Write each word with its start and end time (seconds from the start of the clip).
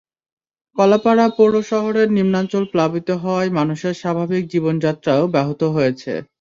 কলাপাড়া 0.77 1.25
পৌর 1.37 1.53
শহরের 1.63 2.07
নিম্নাঞ্চল 2.17 2.63
প্লাবিত 2.71 3.09
হওয়ায় 3.23 3.51
মানুষের 3.51 3.93
স্বাভাবিক 4.01 4.43
জীবনযাত্রাও 4.53 5.23
ব্যাহত 5.33 5.61
হয়েছে। 5.75 6.11